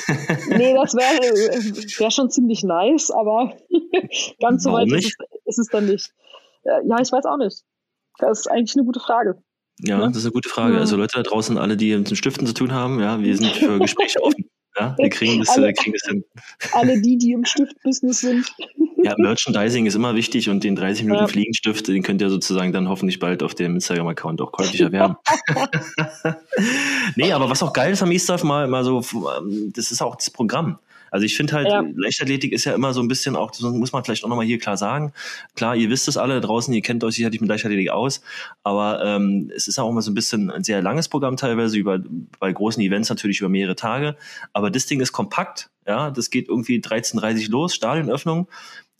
[0.50, 3.56] nee, das wäre wär schon ziemlich nice, aber
[4.40, 6.12] ganz so weit ist es, ist es, dann nicht.
[6.62, 7.64] Äh, ja, ich weiß auch nicht.
[8.18, 9.42] Das ist eigentlich eine gute Frage.
[9.80, 9.98] Ja?
[9.98, 10.08] Ne?
[10.08, 10.78] das ist eine gute Frage.
[10.78, 13.50] Also Leute da draußen, alle, die mit den Stiften zu tun haben, ja, wir sind
[13.50, 14.49] für Gespräche offen.
[14.80, 16.24] Ja, wir kriegen das, alle, wir kriegen das hin.
[16.72, 18.46] Alle die, die im Stiftbusiness sind.
[19.02, 21.26] Ja, Merchandising ist immer wichtig und den 30 Minuten ja.
[21.26, 25.16] Fliegenstift, den könnt ihr sozusagen dann hoffentlich bald auf dem Instagram-Account auch käuflich erwerben.
[27.16, 29.02] nee, aber was auch geil ist am E-Stuff, mal, mal so,
[29.38, 30.78] ähm, das ist auch das Programm.
[31.10, 31.82] Also ich finde halt, ja.
[31.96, 34.58] Leichtathletik ist ja immer so ein bisschen auch, das muss man vielleicht auch nochmal hier
[34.58, 35.12] klar sagen.
[35.54, 38.22] Klar, ihr wisst es alle draußen, ihr kennt euch sicherlich mit Leichtathletik aus,
[38.62, 42.00] aber ähm, es ist auch immer so ein bisschen ein sehr langes Programm teilweise, über,
[42.38, 44.16] bei großen Events natürlich über mehrere Tage.
[44.52, 48.48] Aber das Ding ist kompakt, ja, das geht irgendwie 13.30 los, Stadionöffnung.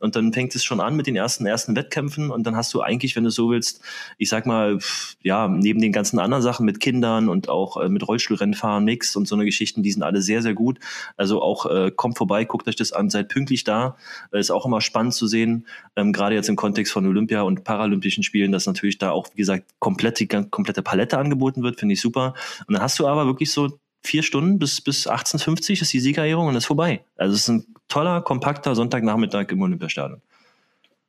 [0.01, 2.81] Und dann fängt es schon an mit den ersten ersten Wettkämpfen und dann hast du
[2.81, 3.83] eigentlich, wenn du so willst,
[4.19, 4.79] ich sag mal,
[5.23, 9.29] ja, neben den ganzen anderen Sachen mit Kindern und auch äh, mit Rollstuhlrennfahren, Mix und
[9.29, 10.79] so eine Geschichten, die sind alle sehr, sehr gut.
[11.17, 13.97] Also auch äh, kommt vorbei, guckt euch das an, seid pünktlich da.
[14.33, 17.65] Äh, ist auch immer spannend zu sehen, ähm, gerade jetzt im Kontext von Olympia und
[17.65, 21.93] Paralympischen Spielen, dass natürlich da auch, wie gesagt, komplett die komplette Palette angeboten wird, finde
[21.93, 22.35] ich super.
[22.67, 26.47] Und dann hast du aber wirklich so vier Stunden bis, bis 18.50 ist die Siegerehrung
[26.47, 27.05] und ist vorbei.
[27.17, 30.21] Also es ist ein toller, kompakter Sonntagnachmittag im Olympiastadion.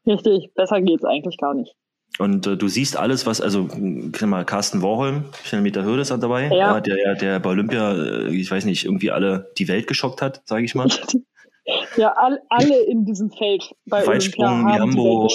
[0.06, 1.75] Richtig, besser geht's eigentlich gar nicht.
[2.19, 3.69] Und äh, du siehst alles, was, also,
[4.25, 6.82] mal, Carsten Warholm, 100 Meter Hürde ist dabei, ja.
[6.82, 10.65] der, der bei Olympia, äh, ich weiß nicht, irgendwie alle die Welt geschockt hat, sage
[10.65, 10.89] ich mal.
[11.95, 15.30] Ja, all, alle in diesem Feld bei Weitsprung, Olympia haben Jambo,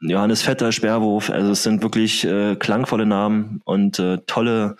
[0.00, 4.76] Johannes Vetter, Sperrwurf, also es sind wirklich äh, klangvolle Namen und äh, tolle,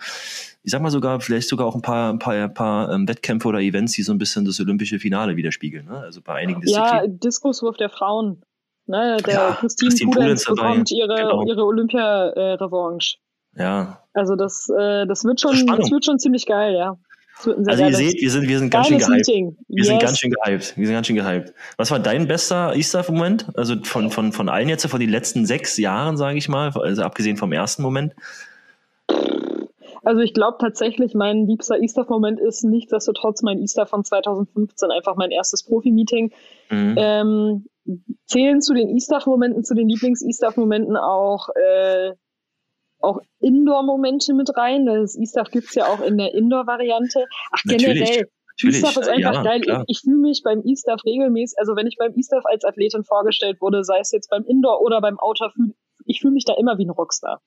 [0.67, 3.47] ich sag mal sogar, vielleicht sogar auch ein paar, ein paar, ein paar ähm, Wettkämpfe
[3.47, 5.85] oder Events, die so ein bisschen das olympische Finale widerspiegeln.
[5.85, 5.97] Ne?
[5.97, 6.93] Also bei einigen Disziplinen.
[6.93, 8.41] Ja, Diskuswurf der Frauen.
[8.85, 9.15] Ne?
[9.25, 11.45] Der ja, Christine, Christine Pudenz bekommt ihre, genau.
[11.45, 13.15] ihre Olympia-Revanche.
[13.55, 14.03] Ja.
[14.13, 16.97] Also das, äh, das wird schon, das wird schon ziemlich geil, ja.
[17.45, 19.09] Also ihr seht, wir sind, wir sind ganz schön gehypt.
[19.09, 19.57] Meeting.
[19.69, 19.87] Wir yes.
[19.87, 20.73] sind ganz schön gehypt.
[20.75, 21.53] Wir sind ganz schön gehypt.
[21.77, 23.55] Was war dein bester Easter-Moment?
[23.55, 27.03] Also von, von, von allen jetzt, von den letzten sechs Jahren, sage ich mal, also
[27.03, 28.13] abgesehen vom ersten Moment?
[30.07, 35.31] Also ich glaube tatsächlich, mein liebster Easter-Moment ist nichtsdestotrotz mein Easter von 2015, einfach mein
[35.31, 36.31] erstes Profi-Meeting.
[36.69, 36.95] Mhm.
[36.97, 37.65] Ähm,
[38.25, 42.13] zählen zu den Easter-Momenten, zu den Lieblings-Easter-Momenten auch äh,
[43.01, 44.85] auch Indoor-Momente mit rein.
[44.85, 47.25] Das E-Stuff gibt's ja auch in der Indoor-Variante.
[47.51, 48.29] Ach, generell.
[48.63, 49.59] E-Stuff ist einfach ja, geil.
[49.59, 49.83] Klar.
[49.87, 53.59] Ich, ich fühle mich beim E-Stuff regelmäßig, also wenn ich beim E-Stuff als Athletin vorgestellt
[53.59, 55.51] wurde, sei es jetzt beim Indoor oder beim Outer,
[56.05, 57.41] ich fühle mich da immer wie ein Rockstar.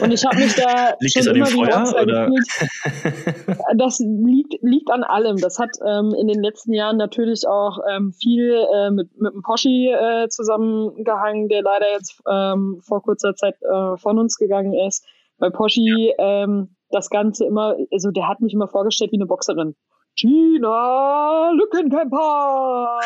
[0.00, 2.28] Und ich habe mich da liegt schon immer wieder oder?
[2.28, 3.58] gefühlt.
[3.76, 5.36] Das liegt, liegt an allem.
[5.38, 9.42] Das hat ähm, in den letzten Jahren natürlich auch ähm, viel äh, mit, mit dem
[9.42, 15.04] Poschi äh, zusammengehangen, der leider jetzt ähm, vor kurzer Zeit äh, von uns gegangen ist.
[15.38, 19.74] Bei Poschi ähm, das Ganze immer, also der hat mich immer vorgestellt wie eine Boxerin.
[20.14, 23.00] China Lückenkämper!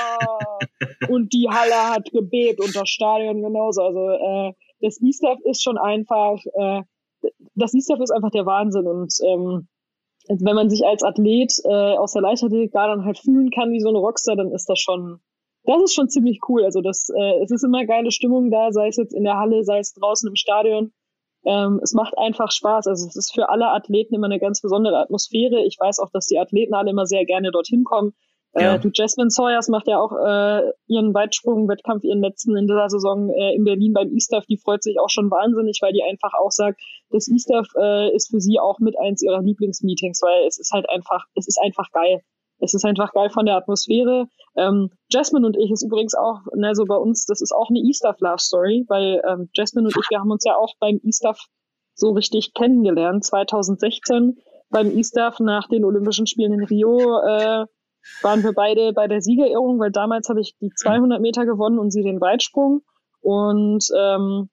[1.08, 3.82] und die Halle hat gebebt und das Stadion genauso.
[3.82, 6.82] Also äh, das E-Stuff ist schon einfach, äh,
[7.54, 9.68] das E-Stuff ist einfach der Wahnsinn und ähm,
[10.28, 13.80] wenn man sich als Athlet äh, aus der Leichtathletik da dann halt fühlen kann wie
[13.80, 15.20] so eine Rockstar, dann ist das schon,
[15.64, 16.64] das ist schon ziemlich cool.
[16.64, 19.64] Also das, äh, es ist immer geile Stimmung da, sei es jetzt in der Halle,
[19.64, 20.92] sei es draußen im Stadion.
[21.44, 22.86] Ähm, es macht einfach Spaß.
[22.86, 25.64] Also es ist für alle Athleten immer eine ganz besondere Atmosphäre.
[25.64, 28.12] Ich weiß auch, dass die Athleten alle immer sehr gerne dorthin kommen.
[28.54, 28.74] Ja.
[28.74, 33.30] Äh, du, Jasmine Sawyers macht ja auch äh, ihren Weitsprung-Wettkampf, ihren letzten in dieser Saison
[33.30, 34.44] äh, in Berlin beim E-Stuff.
[34.46, 38.30] Die freut sich auch schon wahnsinnig, weil die einfach auch sagt, das E-Stuff äh, ist
[38.30, 41.90] für sie auch mit eins ihrer Lieblingsmeetings, weil es ist halt einfach, es ist einfach
[41.92, 42.22] geil.
[42.58, 44.26] Es ist einfach geil von der Atmosphäre.
[44.56, 47.78] Ähm, Jasmine und ich ist übrigens auch, ne, so bei uns, das ist auch eine
[47.78, 51.38] E-Stuff Love Story, weil ähm, Jasmine und ich, wir haben uns ja auch beim E-Stuff
[51.94, 53.24] so richtig kennengelernt.
[53.24, 54.38] 2016
[54.70, 57.66] beim E-Stuff nach den Olympischen Spielen in Rio äh,
[58.22, 61.90] waren wir beide bei der Siegerehrung, weil damals habe ich die 200 Meter gewonnen und
[61.90, 62.82] sie den Weitsprung.
[63.20, 64.48] Und ähm,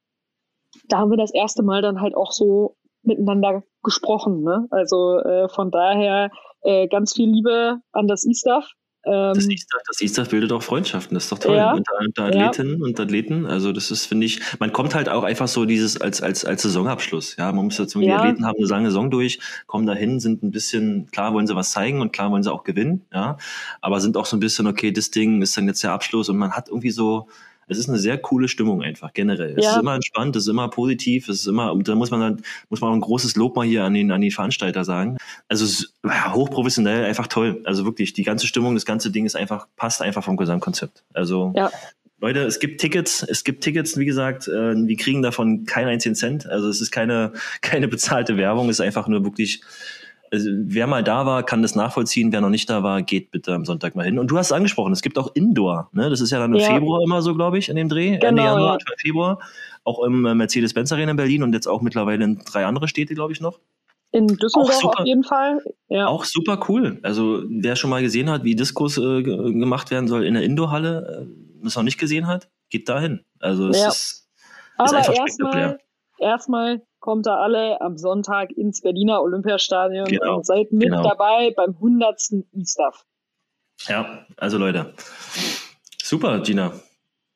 [0.89, 4.43] da haben wir das erste Mal dann halt auch so miteinander gesprochen.
[4.43, 4.67] Ne?
[4.69, 6.29] Also äh, von daher
[6.61, 8.69] äh, ganz viel Liebe an das E-Stuff.
[9.07, 11.55] Ähm, das E-Stuff, das E-Stuff bildet auch Freundschaften, das ist doch toll.
[11.55, 12.85] Ja, unter, unter Athletinnen ja.
[12.85, 13.45] und Athleten.
[13.45, 16.63] Also das ist, finde ich, man kommt halt auch einfach so dieses als, als, als
[16.63, 17.37] Saisonabschluss.
[17.37, 18.05] Ja, man muss dazu, ja.
[18.05, 21.55] die Athleten haben eine lange Saison durch, kommen dahin, sind ein bisschen, klar wollen sie
[21.55, 23.37] was zeigen und klar wollen sie auch gewinnen, ja.
[23.81, 26.37] Aber sind auch so ein bisschen, okay, das Ding ist dann jetzt der Abschluss und
[26.37, 27.27] man hat irgendwie so,
[27.67, 29.55] es ist eine sehr coole Stimmung einfach generell.
[29.57, 29.71] Es ja.
[29.71, 32.81] ist immer entspannt, es ist immer positiv, es ist immer, da muss man dann, muss
[32.81, 35.17] man auch ein großes Lob mal hier an den, an die Veranstalter sagen.
[35.49, 37.61] Also ja, hochprofessionell, einfach toll.
[37.65, 41.03] Also wirklich, die ganze Stimmung, das ganze Ding ist einfach, passt einfach vom Gesamtkonzept.
[41.13, 41.69] Also ja.
[42.19, 46.15] Leute, es gibt Tickets, es gibt Tickets, wie gesagt, äh, wir kriegen davon keinen einzigen
[46.15, 46.47] Cent.
[46.47, 49.61] Also es ist keine, keine bezahlte Werbung, es ist einfach nur wirklich
[50.31, 52.31] also, wer mal da war, kann das nachvollziehen.
[52.31, 54.19] Wer noch nicht da war, geht bitte am Sonntag mal hin.
[54.19, 55.89] Und du hast es angesprochen, es gibt auch Indoor.
[55.93, 56.09] Ne?
[56.09, 56.67] Das ist ja dann im ja.
[56.67, 58.17] Februar immer so, glaube ich, in dem Dreh.
[58.17, 58.95] Genau, Ende Januar, ja.
[58.97, 59.39] Februar.
[59.83, 63.15] Auch im äh, Mercedes-Benz Arena in Berlin und jetzt auch mittlerweile in drei andere Städte,
[63.15, 63.59] glaube ich, noch.
[64.11, 65.61] In Düsseldorf super, auf jeden Fall.
[65.89, 66.07] Ja.
[66.07, 66.99] Auch super cool.
[67.03, 71.27] Also wer schon mal gesehen hat, wie Diskos äh, gemacht werden soll in der Indoor-Halle,
[71.27, 73.21] äh, das noch nicht gesehen hat, geht dahin.
[73.39, 73.87] Also es ja.
[73.89, 74.27] ist, ist
[74.77, 75.79] Aber einfach erstmal,
[76.19, 81.03] erstmal kommt da alle am Sonntag ins Berliner Olympiastadion genau, und seid mit genau.
[81.03, 82.43] dabei beim 100.
[82.51, 83.05] E-Stuff.
[83.87, 84.93] Ja, also Leute.
[86.03, 86.73] Super, Gina.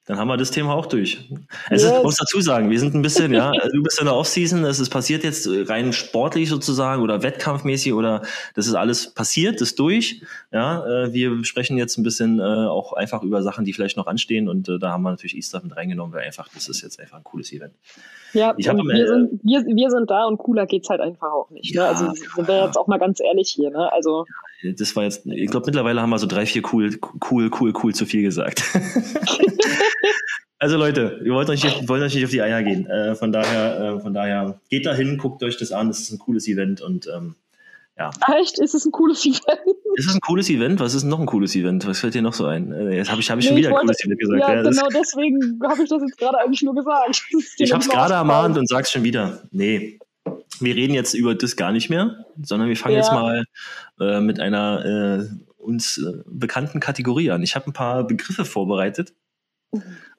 [0.06, 1.30] Dann haben wir das Thema auch durch.
[1.70, 1.92] Es yes.
[1.92, 4.66] ist, muss dazu sagen, wir sind ein bisschen, ja, also du bist in der Offseason,
[4.66, 8.24] es ist passiert jetzt rein sportlich sozusagen oder wettkampfmäßig oder
[8.56, 10.24] das ist alles passiert, ist durch.
[10.52, 14.08] Ja, äh, wir sprechen jetzt ein bisschen äh, auch einfach über Sachen, die vielleicht noch
[14.08, 17.00] anstehen und äh, da haben wir natürlich Easter mit reingenommen, weil einfach, das ist jetzt
[17.00, 17.74] einfach ein cooles Event.
[18.34, 21.76] Ja, wir, sind, wir, wir sind da und cooler geht's halt einfach auch nicht.
[21.76, 21.82] Ne?
[21.82, 21.90] Ja, ne?
[21.90, 23.92] Also sind wir jetzt auch mal ganz ehrlich hier, ne?
[23.92, 24.26] Also.
[24.78, 26.98] Das war jetzt, ich glaube, mittlerweile haben wir so drei, vier cool,
[27.30, 28.64] cool, cool, cool zu viel gesagt.
[30.62, 32.86] Also Leute, wir wollen euch, nicht, wollen euch nicht auf die Eier gehen.
[32.86, 35.88] Äh, von daher, äh, von daher geht da hin, guckt euch das an.
[35.88, 37.36] Das ist ein cooles Event und ähm,
[37.98, 38.12] ja.
[38.40, 38.60] Echt?
[38.60, 39.42] Ist es ein cooles Event?
[39.96, 40.80] ist es ein cooles Event?
[40.80, 41.88] Was ist noch ein cooles Event?
[41.88, 42.72] Was fällt dir noch so ein?
[42.72, 44.40] Äh, jetzt habe ich, hab ich nee, schon wieder ein cooles Event gesagt.
[44.40, 47.24] Ja, ja genau deswegen habe ich das jetzt gerade eigentlich nur gesagt.
[47.58, 49.42] Ich habe es gerade ermahnt und sag's schon wieder.
[49.52, 50.00] Nee,
[50.60, 53.02] wir reden jetzt über das gar nicht mehr, sondern wir fangen ja.
[53.02, 53.46] jetzt mal
[54.00, 57.42] äh, mit einer äh, uns äh, bekannten Kategorie an.
[57.42, 59.14] Ich habe ein paar Begriffe vorbereitet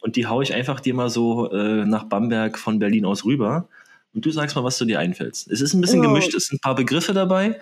[0.01, 3.69] und die haue ich einfach dir mal so äh, nach Bamberg von Berlin aus rüber.
[4.15, 5.51] Und du sagst mal, was du dir einfällst.
[5.51, 6.03] Es ist ein bisschen oh.
[6.03, 7.59] gemischt, es sind ein paar Begriffe dabei,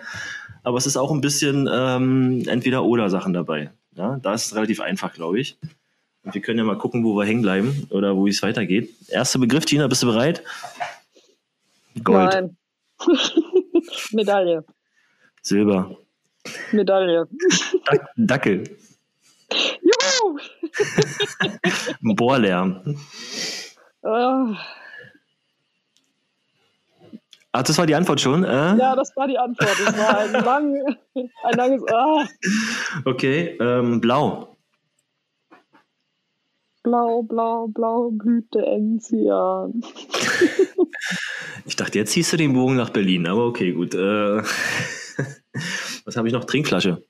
[0.63, 3.71] aber es ist auch ein bisschen ähm, entweder oder Sachen dabei.
[3.95, 5.57] Ja, da ist es relativ einfach, glaube ich.
[6.23, 8.89] Und wir können ja mal gucken, wo wir hängen bleiben oder wo es weitergeht.
[9.07, 10.43] Erster Begriff, Tina, bist du bereit?
[12.03, 12.33] Gold.
[12.33, 12.57] Nein.
[14.11, 14.63] Medaille.
[15.41, 15.97] Silber.
[16.71, 17.27] Medaille.
[17.85, 18.63] Dac Dackel.
[22.01, 22.97] Bohrlärm.
[24.03, 24.55] Uh.
[27.53, 28.45] Ach, das war die Antwort schon?
[28.45, 28.77] Äh?
[28.77, 29.75] Ja, das war die Antwort.
[29.85, 30.97] Das war ein, lang,
[31.43, 31.83] ein langes.
[31.91, 32.25] Ah.
[33.03, 34.57] Okay, ähm, blau.
[36.83, 39.81] Blau, blau, blau, Blüte Enzian.
[41.65, 43.93] ich dachte, jetzt ziehst du den Bogen nach Berlin, aber okay, gut.
[43.93, 44.41] Äh,
[46.05, 46.45] was habe ich noch?
[46.45, 47.03] Trinkflasche.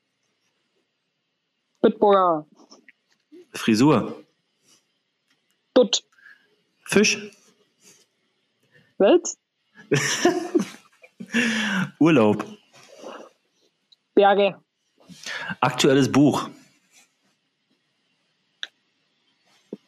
[1.81, 2.47] Bitburger.
[3.53, 4.23] Frisur.
[5.73, 6.03] Dutt.
[6.85, 7.17] Fisch.
[8.97, 9.37] Was?
[11.99, 12.45] Urlaub.
[14.13, 14.57] Berge.
[15.59, 16.49] Aktuelles Buch.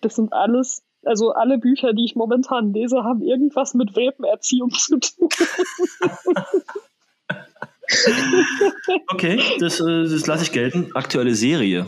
[0.02, 5.00] Das sind alles, also alle Bücher, die ich momentan lese, haben irgendwas mit Welpenerziehung zu
[5.00, 5.30] tun.
[9.10, 10.96] okay, das, äh, das lasse ich gelten.
[10.96, 11.88] Aktuelle Serie.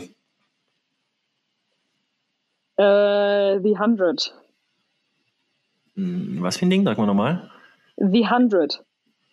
[2.76, 4.34] Äh, The Hundred.
[5.94, 6.84] Hm, was für ein Ding?
[6.84, 7.50] Sag mal nochmal.
[7.96, 8.84] The Hundred.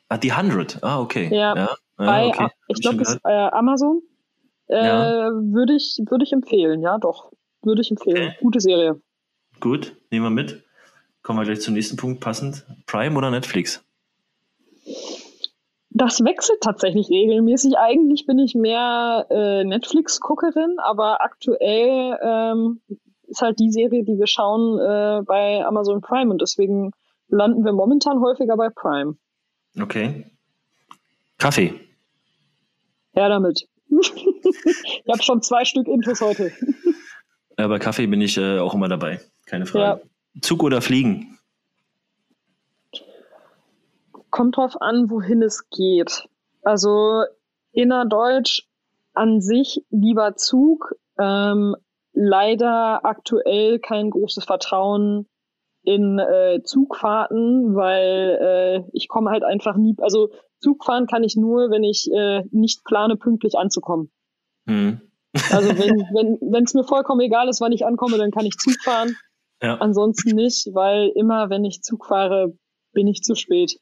[0.10, 0.80] Ah, The Hundred.
[0.82, 1.30] Ah, okay.
[1.34, 1.56] Ja.
[1.56, 1.70] ja.
[1.98, 2.48] Bei, okay.
[2.68, 4.02] ich glaube, das ist äh, Amazon.
[4.68, 5.30] Äh, ja.
[5.32, 7.32] Würde ich, würd ich empfehlen, ja, doch.
[7.62, 8.30] Würde ich empfehlen.
[8.30, 8.38] Okay.
[8.42, 9.02] Gute Serie.
[9.60, 10.64] Gut, nehmen wir mit.
[11.22, 12.66] Kommen wir gleich zum nächsten Punkt passend.
[12.86, 13.84] Prime oder Netflix?
[15.90, 17.78] Das wechselt tatsächlich regelmäßig.
[17.78, 22.82] Eigentlich bin ich mehr äh, Netflix-Guckerin, aber aktuell ähm,
[23.34, 26.92] ist halt die Serie, die wir schauen äh, bei Amazon Prime und deswegen
[27.28, 29.16] landen wir momentan häufiger bei Prime.
[29.80, 30.26] Okay.
[31.40, 31.74] Kaffee.
[33.16, 33.68] Ja, damit.
[33.90, 36.52] ich habe schon zwei Stück Intus heute.
[37.58, 39.20] ja, bei Kaffee bin ich äh, auch immer dabei.
[39.48, 40.02] Keine Frage.
[40.02, 40.42] Ja.
[40.42, 41.40] Zug oder Fliegen?
[44.30, 46.28] Kommt drauf an, wohin es geht.
[46.64, 47.24] Also
[47.72, 48.64] innerdeutsch
[49.14, 50.96] an sich lieber Zug.
[51.20, 51.76] Ähm,
[52.14, 55.28] leider aktuell kein großes Vertrauen
[55.84, 61.70] in äh, Zugfahrten, weil äh, ich komme halt einfach nie, also Zugfahren kann ich nur,
[61.72, 64.12] wenn ich äh, nicht plane, pünktlich anzukommen.
[64.66, 65.02] Hm.
[65.52, 68.58] also wenn wenn wenn es mir vollkommen egal ist, wann ich ankomme, dann kann ich
[68.58, 69.16] Zug fahren.
[69.62, 69.78] Ja.
[69.78, 72.58] Ansonsten nicht, weil immer, wenn ich Zug fahre,
[72.94, 73.80] bin ich zu spät.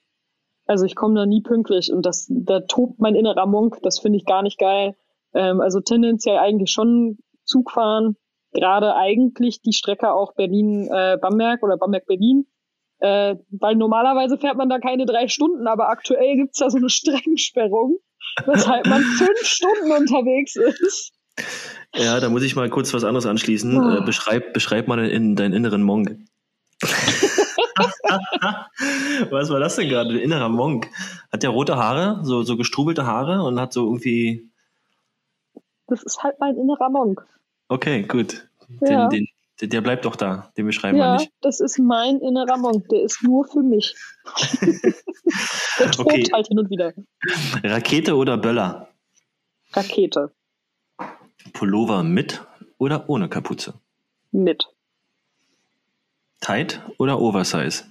[0.65, 3.77] Also ich komme da nie pünktlich und das da tobt mein innerer Monk.
[3.83, 4.95] Das finde ich gar nicht geil.
[5.33, 8.15] Ähm, also tendenziell eigentlich schon Zug fahren,
[8.51, 12.45] gerade eigentlich die Strecke auch Berlin-Bamberg äh, oder Bamberg-Berlin.
[12.99, 16.89] Äh, weil normalerweise fährt man da keine drei Stunden, aber aktuell gibt's da so eine
[16.91, 17.97] Streckensperrung,
[18.45, 21.11] weshalb man fünf Stunden unterwegs ist.
[21.95, 23.75] Ja, da muss ich mal kurz was anderes anschließen.
[23.77, 23.97] Oh.
[23.97, 26.15] Äh, beschreib, beschreib mal in, deinen inneren Monk.
[29.29, 30.11] was war das denn gerade?
[30.11, 30.87] Ein innerer Monk.
[31.31, 34.49] Hat der rote Haare, so, so gestrubelte Haare und hat so irgendwie.
[35.87, 37.25] Das ist halt mein innerer Monk.
[37.71, 38.49] Okay, gut.
[38.81, 39.07] Ja.
[39.07, 39.29] Den,
[39.61, 40.51] den, der bleibt doch da.
[40.57, 41.31] Den beschreiben ja, wir nicht.
[41.39, 42.89] Das ist mein innerer Monk.
[42.89, 43.95] Der ist nur für mich.
[45.79, 46.29] der tobt okay.
[46.33, 46.93] halt hin und wieder.
[47.63, 48.89] Rakete oder Böller?
[49.71, 50.33] Rakete.
[51.53, 52.45] Pullover mit
[52.77, 53.75] oder ohne Kapuze?
[54.33, 54.65] Mit.
[56.41, 57.85] Tight oder Oversize?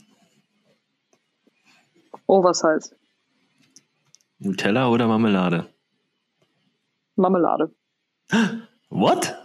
[2.27, 2.95] Oversize.
[4.41, 5.73] Nutella oder Marmelade?
[7.17, 7.71] Marmelade.
[8.91, 9.40] What?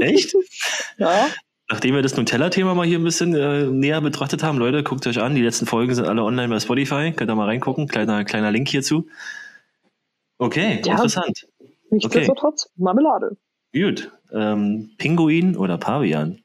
[0.00, 0.34] Echt?
[0.98, 1.28] ja.
[1.70, 5.20] Nachdem wir das Nutella-Thema mal hier ein bisschen äh, näher betrachtet haben, Leute, guckt euch
[5.20, 5.34] an.
[5.34, 7.12] Die letzten Folgen sind alle online bei Spotify.
[7.12, 7.88] Könnt ihr mal reingucken.
[7.88, 9.06] Kleiner, kleiner Link hierzu.
[10.38, 11.46] Okay, ja, interessant.
[11.90, 12.82] Nichtsdestotrotz, okay.
[12.82, 13.36] Marmelade.
[13.72, 14.12] Gut.
[14.32, 16.42] Ähm, Pinguin oder Pavian?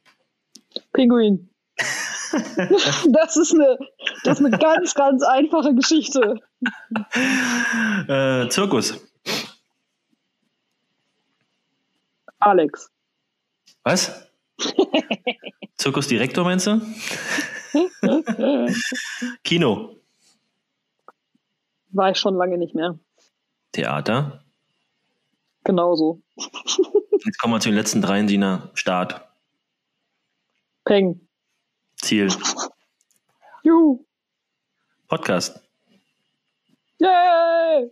[0.93, 1.49] Pinguin.
[3.09, 3.77] das, ist eine,
[4.23, 6.39] das ist eine ganz, ganz einfache Geschichte.
[8.07, 9.03] Äh, Zirkus.
[12.39, 12.89] Alex.
[13.83, 14.29] Was?
[15.77, 16.81] Zirkusdirektor meinst du?
[19.43, 19.95] Kino.
[21.91, 22.99] War ich schon lange nicht mehr.
[23.71, 24.43] Theater.
[25.63, 26.21] genauso.
[27.25, 28.69] Jetzt kommen wir zu den letzten dreien, Dina.
[28.73, 29.21] Start.
[30.85, 31.27] Peng.
[31.97, 32.29] Ziel.
[33.63, 34.05] Juhu.
[35.07, 35.61] Podcast.
[36.99, 37.91] Yay!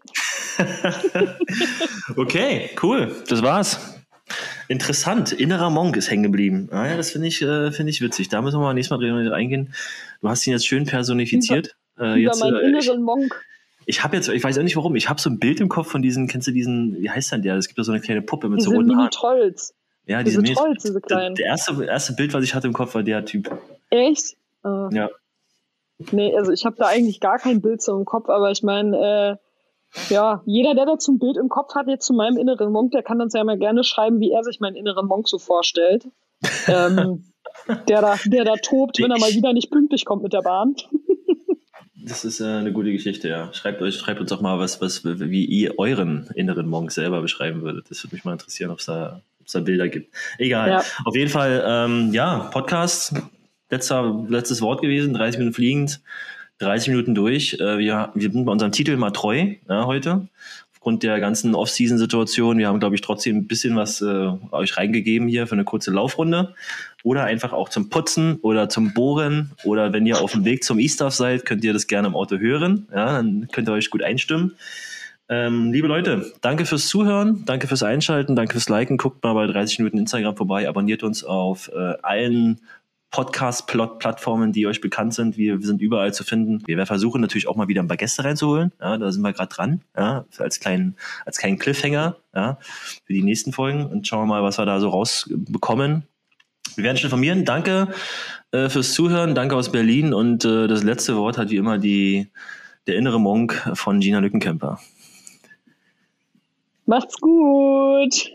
[2.17, 3.23] okay, cool.
[3.27, 3.96] Das war's.
[4.67, 5.31] Interessant.
[5.31, 6.69] Innerer Monk ist hängen geblieben.
[6.71, 8.29] Ah, ja, das finde ich, äh, finde ich witzig.
[8.29, 9.73] Da müssen wir mal nächstes Mal reingehen.
[10.21, 11.75] Du hast ihn jetzt schön personifiziert.
[11.95, 13.45] Über, äh, jetzt, über meinen äh, inneren Monk.
[13.85, 15.89] Ich habe jetzt, ich weiß auch nicht warum, ich habe so ein Bild im Kopf
[15.89, 17.55] von diesen, kennst du diesen, wie heißt denn der?
[17.55, 19.11] Es gibt da so eine kleine Puppe mit diese so roten Haaren.
[19.11, 19.73] Trolls.
[20.05, 21.35] Ja, diese, diese Trolls, diese kleinen.
[21.35, 23.49] Der erste, erste Bild, was ich hatte im Kopf, war der Typ.
[23.89, 24.35] Echt?
[24.65, 24.89] Uh.
[24.91, 25.09] Ja.
[26.11, 28.97] Nee, also ich habe da eigentlich gar kein Bild so im Kopf, aber ich meine,
[28.97, 29.46] äh,
[30.09, 33.03] ja, jeder, der dazu ein Bild im Kopf hat, jetzt zu meinem inneren Monk, der
[33.03, 36.07] kann uns ja mal gerne schreiben, wie er sich meinen inneren Monk so vorstellt.
[36.67, 37.25] ähm,
[37.87, 40.75] der, da, der da tobt, wenn er mal wieder nicht pünktlich kommt mit der Bahn.
[42.07, 43.51] Das ist äh, eine gute Geschichte, ja.
[43.53, 47.63] Schreibt euch, schreibt uns doch mal, was, was, wie ihr euren inneren Monk selber beschreiben
[47.63, 47.89] würdet.
[47.89, 50.15] Das würde mich mal interessieren, ob es da, da Bilder gibt.
[50.37, 50.69] Egal.
[50.69, 50.83] Ja.
[51.03, 53.13] Auf jeden Fall, ähm, ja, Podcast,
[53.69, 56.01] letzter, letztes Wort gewesen, 30 Minuten fliegend,
[56.59, 57.53] 30 Minuten durch.
[57.55, 60.27] Äh, wir, wir sind bei unserem Titel mal treu ja, heute
[60.87, 62.57] aufgrund der ganzen Off-Season-Situation.
[62.59, 65.91] Wir haben, glaube ich, trotzdem ein bisschen was äh, euch reingegeben hier für eine kurze
[65.91, 66.55] Laufrunde.
[67.03, 69.51] Oder einfach auch zum Putzen oder zum Bohren.
[69.65, 72.37] Oder wenn ihr auf dem Weg zum E-Stuff seid, könnt ihr das gerne im Auto
[72.37, 72.87] hören.
[72.93, 74.53] Ja, dann könnt ihr euch gut einstimmen.
[75.27, 78.95] Ähm, liebe Leute, danke fürs Zuhören, danke fürs Einschalten, danke fürs Liken.
[78.95, 82.61] Guckt mal bei 30 Minuten Instagram vorbei, abonniert uns auf äh, allen
[83.11, 85.37] Podcast-Plattformen, die euch bekannt sind.
[85.37, 86.61] Wir, wir, sind überall zu finden.
[86.67, 88.71] Wir versuchen natürlich auch mal wieder ein paar Gäste reinzuholen.
[88.81, 89.81] Ja, da sind wir gerade dran.
[89.95, 92.57] Ja, als kleinen, als kleinen Cliffhanger ja,
[93.05, 96.03] für die nächsten Folgen und schauen wir mal, was wir da so rausbekommen.
[96.75, 97.45] Wir werden schon informieren.
[97.45, 97.87] Danke
[98.51, 99.35] äh, fürs Zuhören.
[99.35, 100.13] Danke aus Berlin.
[100.13, 102.27] Und äh, das letzte Wort hat wie immer die,
[102.87, 104.79] der innere Monk von Gina Lückenkemper.
[106.85, 108.13] Macht's gut.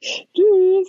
[0.00, 0.88] Tschüss.